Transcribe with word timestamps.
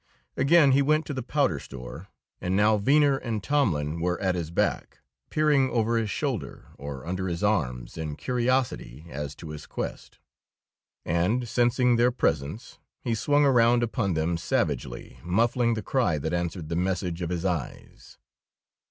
Again 0.35 0.71
he 0.71 0.81
went 0.81 1.05
to 1.05 1.13
the 1.13 1.21
powder 1.21 1.59
store, 1.59 2.07
and 2.41 2.55
now 2.55 2.75
Venner 2.77 3.17
and 3.17 3.43
Tomlin 3.43 3.99
were 4.01 4.19
at 4.19 4.33
his 4.33 4.49
back, 4.49 4.97
peering 5.29 5.69
over 5.69 5.95
his 5.95 6.09
shoulder 6.09 6.69
or 6.79 7.05
under 7.05 7.27
his 7.27 7.43
arms 7.43 7.99
in 7.99 8.15
curiosity 8.15 9.05
as 9.09 9.35
to 9.35 9.49
his 9.51 9.67
quest. 9.67 10.17
And, 11.05 11.47
sensing 11.47 11.97
their 11.97 12.11
presence, 12.11 12.79
he 13.03 13.13
swung 13.13 13.45
around 13.45 13.83
upon 13.83 14.15
them 14.15 14.37
savagely, 14.37 15.19
muffling 15.21 15.75
the 15.75 15.83
cry 15.83 16.17
that 16.17 16.33
answered 16.33 16.69
the 16.69 16.75
message 16.75 17.21
of 17.21 17.29
his 17.29 17.45
eyes. 17.45 18.17